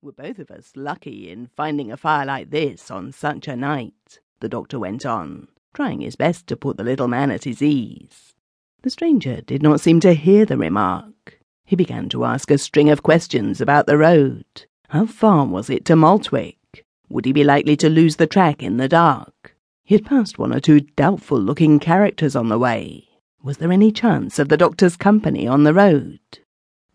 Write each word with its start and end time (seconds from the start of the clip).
We're 0.00 0.12
both 0.12 0.38
of 0.38 0.52
us 0.52 0.70
lucky 0.76 1.28
in 1.28 1.48
finding 1.56 1.90
a 1.90 1.96
fire 1.96 2.24
like 2.24 2.50
this 2.50 2.88
on 2.88 3.10
such 3.10 3.48
a 3.48 3.56
night, 3.56 4.20
the 4.38 4.48
doctor 4.48 4.78
went 4.78 5.04
on, 5.04 5.48
trying 5.74 6.02
his 6.02 6.14
best 6.14 6.46
to 6.46 6.56
put 6.56 6.76
the 6.76 6.84
little 6.84 7.08
man 7.08 7.32
at 7.32 7.42
his 7.42 7.62
ease. 7.62 8.34
The 8.82 8.90
stranger 8.90 9.40
did 9.40 9.60
not 9.60 9.80
seem 9.80 9.98
to 10.00 10.14
hear 10.14 10.44
the 10.44 10.56
remark. 10.56 11.40
He 11.64 11.74
began 11.74 12.08
to 12.10 12.24
ask 12.24 12.48
a 12.52 12.58
string 12.58 12.90
of 12.90 13.02
questions 13.02 13.60
about 13.60 13.86
the 13.86 13.98
road. 13.98 14.44
How 14.90 15.04
far 15.04 15.44
was 15.44 15.68
it 15.68 15.84
to 15.86 15.96
Maltwick? 15.96 16.84
Would 17.08 17.24
he 17.24 17.32
be 17.32 17.42
likely 17.42 17.76
to 17.78 17.90
lose 17.90 18.16
the 18.16 18.28
track 18.28 18.62
in 18.62 18.76
the 18.76 18.88
dark? 18.88 19.56
He 19.82 19.96
had 19.96 20.06
passed 20.06 20.38
one 20.38 20.54
or 20.54 20.60
two 20.60 20.78
doubtful 20.80 21.40
looking 21.40 21.80
characters 21.80 22.36
on 22.36 22.50
the 22.50 22.58
way. 22.58 23.08
Was 23.42 23.56
there 23.56 23.72
any 23.72 23.90
chance 23.90 24.38
of 24.38 24.48
the 24.48 24.56
doctor's 24.56 24.96
company 24.96 25.48
on 25.48 25.64
the 25.64 25.74
road? 25.74 26.20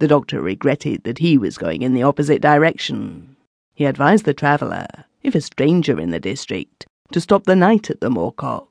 The 0.04 0.10
doctor 0.10 0.42
regretted 0.42 1.06
that 1.06 1.20
he 1.20 1.38
was 1.38 1.58
going 1.58 1.82
in 1.82 1.94
the 1.94 2.04
opposite 2.04 2.42
direction. 2.42 3.38
He 3.74 3.86
advised 3.86 4.26
the 4.26 4.34
traveller, 4.34 4.86
if 5.22 5.34
a 5.34 5.40
stranger 5.40 5.98
in 5.98 6.10
the 6.10 6.20
district, 6.20 6.86
to 7.14 7.22
stop 7.22 7.46
the 7.46 7.56
night 7.56 7.90
at 7.90 8.02
the 8.02 8.10
Moorcock. 8.10 8.68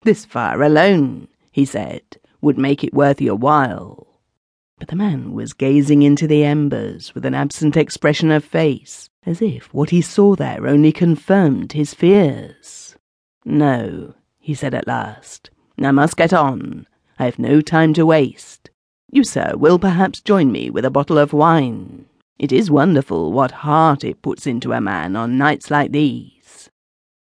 This 0.00 0.24
fire 0.24 0.62
alone, 0.62 1.28
he 1.50 1.66
said, 1.66 2.00
would 2.40 2.56
make 2.56 2.82
it 2.82 2.94
worth 2.94 3.20
your 3.20 3.34
while. 3.34 4.18
But 4.78 4.88
the 4.88 4.96
man 4.96 5.34
was 5.34 5.52
gazing 5.52 6.00
into 6.02 6.26
the 6.26 6.42
embers 6.42 7.14
with 7.14 7.26
an 7.26 7.34
absent 7.34 7.76
expression 7.76 8.30
of 8.30 8.42
face, 8.42 9.10
as 9.26 9.42
if 9.42 9.74
what 9.74 9.90
he 9.90 10.00
saw 10.00 10.34
there 10.34 10.66
only 10.66 10.90
confirmed 10.90 11.72
his 11.72 11.92
fears. 11.92 12.96
No, 13.44 14.14
he 14.38 14.54
said 14.54 14.72
at 14.72 14.86
last, 14.86 15.50
I 15.78 15.90
must 15.90 16.16
get 16.16 16.32
on. 16.32 16.86
I 17.18 17.26
have 17.26 17.38
no 17.38 17.60
time 17.60 17.92
to 17.92 18.06
waste. 18.06 18.61
You, 19.14 19.24
sir, 19.24 19.52
will 19.56 19.78
perhaps 19.78 20.22
join 20.22 20.50
me 20.50 20.70
with 20.70 20.86
a 20.86 20.90
bottle 20.90 21.18
of 21.18 21.34
wine. 21.34 22.06
It 22.38 22.50
is 22.50 22.70
wonderful 22.70 23.30
what 23.30 23.50
heart 23.50 24.04
it 24.04 24.22
puts 24.22 24.46
into 24.46 24.72
a 24.72 24.80
man 24.80 25.16
on 25.16 25.36
nights 25.36 25.70
like 25.70 25.92
these. 25.92 26.70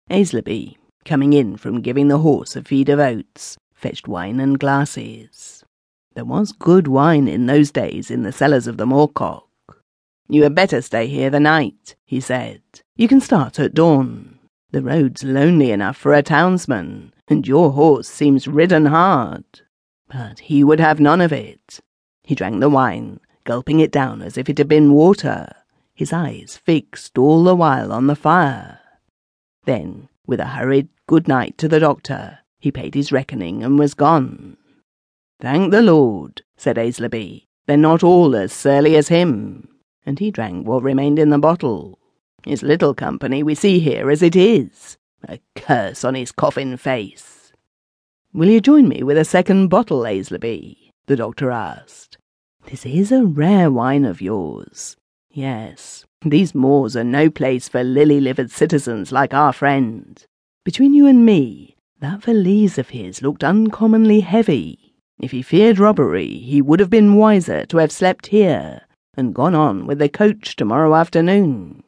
Aislabie, 0.10 0.78
coming 1.04 1.34
in 1.34 1.58
from 1.58 1.82
giving 1.82 2.08
the 2.08 2.20
horse 2.20 2.56
a 2.56 2.64
feed 2.64 2.88
of 2.88 3.00
oats, 3.00 3.58
fetched 3.74 4.08
wine 4.08 4.40
and 4.40 4.58
glasses. 4.58 5.66
There 6.16 6.24
was 6.24 6.54
good 6.54 6.88
wine 6.88 7.28
in 7.28 7.48
those 7.48 7.72
days 7.72 8.10
in 8.10 8.24
the 8.24 8.32
cellars 8.32 8.68
of 8.68 8.78
the 8.78 8.86
Moorcock. 8.86 9.44
You 10.30 10.44
had 10.44 10.56
better 10.56 10.82
stay 10.82 11.08
here 11.08 11.30
the 11.30 11.42
night, 11.42 11.96
he 12.06 12.22
said. 12.22 12.62
You 12.96 13.10
can 13.10 13.20
start 13.20 13.60
at 13.60 13.74
dawn. 13.74 14.40
The 14.72 14.82
road's 14.82 15.26
lonely 15.26 15.72
enough 15.72 15.98
for 15.98 16.14
a 16.14 16.24
townsman, 16.24 17.14
and 17.28 17.46
your 17.46 17.72
horse 17.72 18.08
seems 18.08 18.48
ridden 18.48 18.86
hard. 18.86 19.44
But 20.12 20.40
he 20.40 20.64
would 20.64 20.80
have 20.80 21.00
none 21.00 21.22
of 21.22 21.32
it. 21.32 21.80
He 22.24 22.36
drank 22.36 22.60
the 22.60 22.70
wine, 22.70 23.22
gulping 23.46 23.80
it 23.80 23.92
down 23.92 24.22
as 24.22 24.38
if 24.38 24.50
it 24.50 24.58
had 24.58 24.68
been 24.68 24.94
water, 24.94 25.54
his 25.94 26.12
eyes 26.12 26.58
fixed 26.58 27.18
all 27.18 27.44
the 27.44 27.56
while 27.56 27.94
on 27.94 28.08
the 28.08 28.16
fire. 28.16 28.80
Then, 29.66 30.10
with 30.26 30.40
a 30.40 30.48
hurried 30.48 30.90
good 31.08 31.28
night 31.28 31.58
to 31.60 31.68
the 31.68 31.80
doctor, 31.80 32.40
he 32.60 32.72
paid 32.72 32.94
his 32.94 33.12
reckoning 33.12 33.64
and 33.64 33.80
was 33.80 33.94
gone. 33.94 34.58
Thank 35.40 35.72
the 35.72 35.82
Lord, 35.82 36.42
said 36.58 36.78
Aislabie. 36.78 37.48
They're 37.66 37.78
not 37.78 38.04
all 38.04 38.36
as 38.36 38.52
surly 38.52 38.96
as 38.96 39.08
him. 39.08 39.68
And 40.06 40.20
he 40.20 40.32
drank 40.32 40.68
what 40.68 40.84
remained 40.84 41.20
in 41.20 41.30
the 41.30 41.38
bottle. 41.38 42.00
His 42.46 42.64
little 42.64 42.94
company 42.94 43.44
we 43.44 43.56
see 43.56 43.80
here 43.80 44.12
as 44.12 44.22
it 44.22 44.36
is. 44.36 44.98
A 45.28 45.40
curse 45.56 46.04
on 46.04 46.16
his 46.16 46.32
coffin 46.32 46.76
face. 46.78 47.41
Will 48.34 48.48
you 48.48 48.62
join 48.62 48.88
me 48.88 49.04
with 49.04 49.18
a 49.18 49.26
second 49.26 49.68
bottle, 49.68 50.04
Aislabie? 50.04 50.92
the 51.06 51.18
doctor 51.18 51.52
asked. 51.52 52.18
This 52.66 52.86
is 52.86 53.12
a 53.12 53.26
rare 53.26 53.70
wine 53.70 54.06
of 54.06 54.22
yours. 54.22 54.96
Yes, 55.30 56.06
these 56.24 56.56
moors 56.56 56.96
are 56.96 57.04
no 57.04 57.30
place 57.30 57.68
for 57.68 57.84
lily-livered 57.84 58.50
citizens 58.50 59.12
like 59.12 59.34
our 59.34 59.52
friend. 59.52 60.24
Between 60.64 60.94
you 60.94 61.08
and 61.08 61.26
me, 61.26 61.76
that 62.00 62.24
valise 62.24 62.78
of 62.78 62.90
his 62.90 63.22
looked 63.22 63.44
uncommonly 63.44 64.22
heavy. 64.22 64.96
If 65.20 65.32
he 65.32 65.42
feared 65.42 65.78
robbery, 65.78 66.38
he 66.38 66.62
would 66.62 66.80
have 66.80 66.90
been 66.90 67.16
wiser 67.16 67.66
to 67.66 67.78
have 67.80 67.92
slept 67.92 68.28
here 68.28 68.84
and 69.16 69.36
gone 69.36 69.56
on 69.56 69.86
with 69.86 70.00
the 70.00 70.08
coach 70.08 70.56
tomorrow 70.56 70.96
afternoon. 70.96 71.84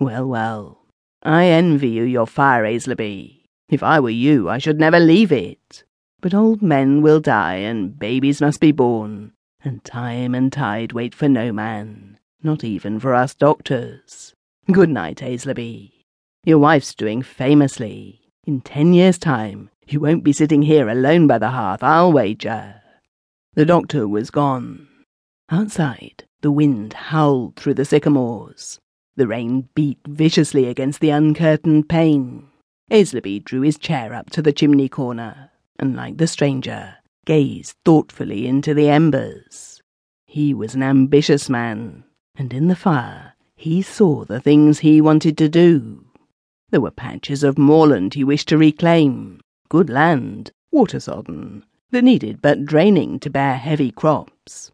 Well, 0.00 0.26
well, 0.26 0.78
I 1.22 1.44
envy 1.46 1.90
you 1.90 2.02
your 2.02 2.26
fire, 2.26 2.64
Aislabie. 2.64 3.43
If 3.68 3.82
I 3.82 4.00
were 4.00 4.10
you, 4.10 4.48
I 4.48 4.58
should 4.58 4.78
never 4.78 5.00
leave 5.00 5.32
it. 5.32 5.84
But 6.20 6.34
old 6.34 6.62
men 6.62 7.02
will 7.02 7.20
die, 7.20 7.56
and 7.56 7.98
babies 7.98 8.40
must 8.40 8.60
be 8.60 8.72
born, 8.72 9.32
and 9.62 9.84
time 9.84 10.34
and 10.34 10.52
tide 10.52 10.92
wait 10.92 11.14
for 11.14 11.28
no 11.28 11.52
man, 11.52 12.18
not 12.42 12.64
even 12.64 12.98
for 13.00 13.14
us 13.14 13.34
doctors. 13.34 14.34
Good 14.70 14.90
night, 14.90 15.18
Aislabie. 15.18 15.92
Your 16.44 16.58
wife's 16.58 16.94
doing 16.94 17.22
famously. 17.22 18.20
In 18.44 18.60
ten 18.60 18.92
years' 18.92 19.18
time, 19.18 19.70
you 19.86 20.00
won't 20.00 20.24
be 20.24 20.32
sitting 20.32 20.62
here 20.62 20.88
alone 20.88 21.26
by 21.26 21.38
the 21.38 21.50
hearth, 21.50 21.82
I'll 21.82 22.12
wager. 22.12 22.82
The 23.54 23.64
doctor 23.64 24.08
was 24.08 24.30
gone. 24.30 24.88
Outside, 25.50 26.24
the 26.40 26.50
wind 26.50 26.92
howled 26.92 27.56
through 27.56 27.74
the 27.74 27.84
sycamores. 27.84 28.78
The 29.16 29.26
rain 29.26 29.68
beat 29.74 29.98
viciously 30.06 30.66
against 30.66 31.00
the 31.00 31.10
uncurtained 31.10 31.88
pane. 31.88 32.48
Aislabie 32.90 33.42
drew 33.42 33.62
his 33.62 33.78
chair 33.78 34.12
up 34.12 34.28
to 34.30 34.42
the 34.42 34.52
chimney 34.52 34.90
corner, 34.90 35.50
and 35.78 35.96
like 35.96 36.18
the 36.18 36.26
stranger, 36.26 36.96
gazed 37.24 37.76
thoughtfully 37.82 38.46
into 38.46 38.74
the 38.74 38.90
embers. 38.90 39.82
He 40.26 40.52
was 40.52 40.74
an 40.74 40.82
ambitious 40.82 41.48
man, 41.48 42.04
and 42.36 42.52
in 42.52 42.68
the 42.68 42.76
fire 42.76 43.32
he 43.56 43.80
saw 43.80 44.24
the 44.24 44.40
things 44.40 44.80
he 44.80 45.00
wanted 45.00 45.38
to 45.38 45.48
do. 45.48 46.04
There 46.70 46.80
were 46.82 46.90
patches 46.90 47.42
of 47.42 47.56
moorland 47.56 48.12
he 48.12 48.22
wished 48.22 48.48
to 48.48 48.58
reclaim, 48.58 49.40
good 49.70 49.88
land, 49.88 50.52
water 50.70 51.00
sodden, 51.00 51.64
that 51.90 52.04
needed 52.04 52.42
but 52.42 52.66
draining 52.66 53.18
to 53.20 53.30
bear 53.30 53.56
heavy 53.56 53.92
crops. 53.92 54.70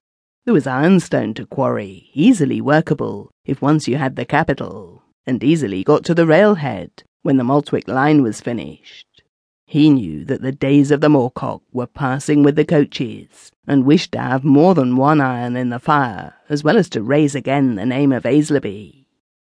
There 0.47 0.55
was 0.55 0.67
ironstone 0.67 1.33
to 1.35 1.47
quarry, 1.47 2.11
easily 2.13 2.61
workable 2.61 3.31
if 3.45 3.63
once 3.63 3.87
you 3.87 3.99
had 3.99 4.17
the 4.17 4.25
capital, 4.25 5.05
and 5.27 5.45
easily 5.45 5.85
got 5.85 6.05
to 6.07 6.15
the 6.15 6.27
railhead 6.27 7.05
when 7.23 7.37
the 7.37 7.45
Maltwick 7.45 7.89
line 7.89 8.23
was 8.23 8.41
finished. 8.41 9.23
He 9.67 9.89
knew 9.89 10.25
that 10.25 10.43
the 10.43 10.53
days 10.53 10.91
of 10.91 11.01
the 11.01 11.09
Moorcock 11.09 11.63
were 11.73 11.87
passing 11.87 12.43
with 12.43 12.57
the 12.57 12.65
coaches, 12.65 13.53
and 13.67 13.85
wished 13.85 14.13
to 14.13 14.19
have 14.19 14.43
more 14.43 14.75
than 14.75 14.97
one 14.97 15.21
iron 15.21 15.55
in 15.57 15.69
the 15.69 15.79
fire, 15.79 16.35
as 16.49 16.65
well 16.65 16.77
as 16.77 16.89
to 16.91 17.03
raise 17.03 17.37
again 17.37 17.77
the 17.77 17.87
name 17.87 18.11
of 18.11 18.25
Aislabie. 18.25 19.07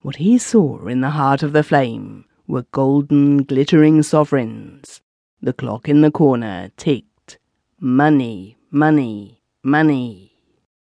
What 0.02 0.18
he 0.18 0.38
saw 0.38 0.88
in 0.88 1.02
the 1.02 1.12
heart 1.12 1.44
of 1.44 1.54
the 1.54 1.64
flame 1.64 2.26
were 2.46 2.66
golden, 2.74 3.44
glittering 3.44 4.04
sovereigns. 4.04 5.02
The 5.42 5.54
clock 5.54 5.88
in 5.88 6.02
the 6.02 6.12
corner 6.12 6.72
ticked. 6.76 7.38
Money, 7.80 8.58
money, 8.70 9.42
money. 9.64 10.34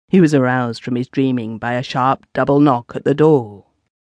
He 0.09 0.21
was 0.23 0.35
aroused 0.35 0.83
from 0.83 0.95
his 0.95 1.09
dreaming 1.09 1.59
by 1.59 1.75
a 1.75 1.83
sharp 1.83 2.25
double 2.33 2.61
knock 2.61 2.93
at 2.95 3.05
the 3.05 3.13
door. 3.13 3.67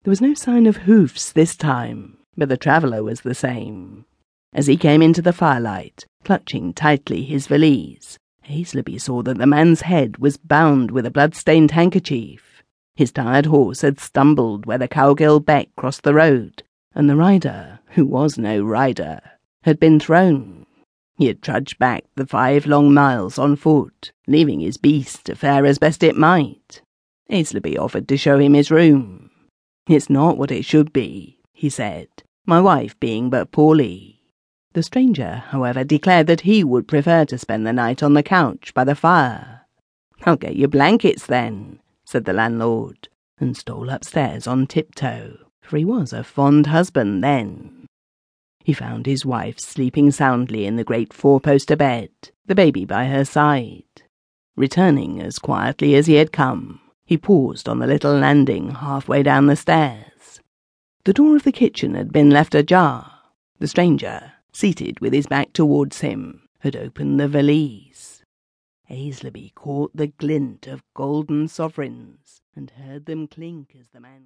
There 0.04 0.12
was 0.12 0.22
no 0.22 0.34
sign 0.34 0.66
of 0.66 0.78
hoofs 0.78 1.32
this 1.32 1.56
time, 1.56 2.18
but 2.38 2.50
the 2.50 2.58
traveller 2.58 3.04
was 3.04 3.22
the 3.22 3.36
same. 3.36 4.06
As 4.54 4.68
he 4.68 4.78
came 4.78 5.02
into 5.02 5.22
the 5.22 5.34
firelight, 5.34 6.06
clutching 6.24 6.74
tightly 6.74 7.24
his 7.24 7.48
valise, 7.48 8.18
Aislabie 8.50 9.02
saw 9.02 9.22
that 9.24 9.38
the 9.38 9.48
man's 9.48 9.82
head 9.82 10.18
was 10.18 10.38
bound 10.38 10.92
with 10.92 11.06
a 11.06 11.12
blood-stained 11.12 11.72
handkerchief. 11.72 12.64
His 12.96 13.12
tired 13.12 13.48
horse 13.48 13.82
had 13.82 14.00
stumbled 14.00 14.66
where 14.66 14.78
the 14.78 14.88
cowgill 14.88 15.40
Beck 15.40 15.70
crossed 15.76 16.04
the 16.04 16.14
road, 16.14 16.64
and 16.94 17.10
the 17.10 17.16
rider, 17.16 17.80
who 17.92 18.06
was 18.06 18.38
no 18.38 18.62
rider, 18.62 19.22
had 19.64 19.80
been 19.80 20.00
thrown. 20.00 20.66
He 21.18 21.28
had 21.28 21.42
trudged 21.42 21.80
back 21.80 22.04
the 22.16 22.28
five 22.28 22.66
long 22.66 22.94
miles 22.94 23.38
on 23.40 23.56
foot, 23.56 24.12
leaving 24.28 24.60
his 24.60 24.78
beast 24.78 25.26
to 25.26 25.36
fare 25.36 25.66
as 25.66 25.80
best 25.80 26.04
it 26.04 26.16
might. 26.16 26.82
Aislabie 27.32 27.80
offered 27.80 28.08
to 28.10 28.18
show 28.18 28.40
him 28.40 28.54
his 28.54 28.72
room. 28.72 29.32
It's 29.88 30.10
not 30.10 30.38
what 30.38 30.52
it 30.52 30.66
should 30.66 30.94
be, 30.94 31.40
he 31.52 31.70
said, 31.70 32.08
my 32.46 32.60
wife 32.60 33.00
being 33.00 33.30
but 33.30 33.52
poorly. 33.52 34.22
The 34.74 34.84
stranger, 34.84 35.44
however, 35.48 35.84
declared 35.84 36.28
that 36.28 36.42
he 36.42 36.64
would 36.64 36.88
prefer 36.88 37.26
to 37.26 37.38
spend 37.38 37.66
the 37.66 37.74
night 37.74 38.02
on 38.02 38.14
the 38.14 38.24
couch 38.24 38.74
by 38.74 38.84
the 38.84 38.96
fire. 38.96 39.62
I'll 40.26 40.36
get 40.36 40.56
you 40.56 40.68
blankets 40.68 41.26
then, 41.26 41.80
said 42.06 42.26
the 42.26 42.34
landlord, 42.34 43.08
and 43.40 43.56
stole 43.56 43.90
upstairs 43.90 44.48
on 44.48 44.68
tiptoe, 44.68 45.38
for 45.62 45.78
he 45.78 45.86
was 45.86 46.12
a 46.12 46.24
fond 46.24 46.68
husband 46.68 47.24
then. 47.24 47.88
He 48.64 48.74
found 48.74 49.06
his 49.06 49.26
wife 49.26 49.60
sleeping 49.60 50.12
soundly 50.12 50.66
in 50.66 50.76
the 50.76 50.84
great 50.84 51.14
four-poster 51.14 51.76
bed, 51.76 52.10
the 52.46 52.56
baby 52.56 52.86
by 52.86 53.06
her 53.06 53.26
side. 53.26 53.84
Returning 54.56 55.22
as 55.22 55.40
quietly 55.40 55.96
as 55.96 56.08
he 56.08 56.16
had 56.16 56.32
come, 56.32 56.80
he 57.06 57.18
paused 57.18 57.68
on 57.68 57.80
the 57.80 57.88
little 57.88 58.18
landing 58.18 58.72
halfway 58.72 59.24
down 59.24 59.48
the 59.48 59.56
stairs. 59.56 60.13
The 61.06 61.12
door 61.12 61.36
of 61.36 61.44
the 61.44 61.52
kitchen 61.52 61.96
had 61.96 62.14
been 62.14 62.30
left 62.30 62.56
ajar. 62.56 63.20
The 63.60 63.68
stranger, 63.68 64.32
seated 64.54 65.02
with 65.02 65.12
his 65.12 65.28
back 65.28 65.52
towards 65.52 66.00
him, 66.00 66.48
had 66.60 66.78
opened 66.78 67.20
the 67.20 67.28
valise. 67.28 68.24
Aislabie 68.90 69.54
caught 69.54 69.94
the 69.94 70.08
glint 70.08 70.66
of 70.66 70.82
golden 70.94 71.50
sovereigns 71.50 72.42
and 72.56 72.70
heard 72.70 73.06
them 73.06 73.28
clink 73.28 73.76
as 73.78 73.90
the 73.90 74.00
man 74.00 74.22